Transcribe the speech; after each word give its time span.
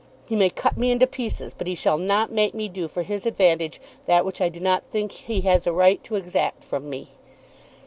"He 0.25 0.35
may 0.35 0.49
cut 0.49 0.77
me 0.79 0.89
into 0.91 1.05
pieces, 1.05 1.53
but 1.55 1.67
he 1.67 1.75
shall 1.75 1.99
not 1.99 2.31
make 2.31 2.55
me 2.55 2.67
do 2.67 2.87
for 2.87 3.03
his 3.03 3.27
advantage 3.27 3.79
that 4.07 4.25
which 4.25 4.41
I 4.41 4.49
do 4.49 4.59
not 4.59 4.83
think 4.83 5.11
he 5.11 5.41
has 5.41 5.67
a 5.67 5.73
right 5.73 6.03
to 6.05 6.15
exact 6.15 6.63
from 6.63 6.89
me." 6.89 7.09